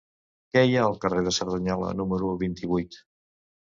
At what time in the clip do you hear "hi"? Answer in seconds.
0.67-0.71